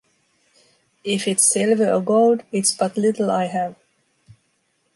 [1.03, 3.75] If it's silver or gold, it's but little I have.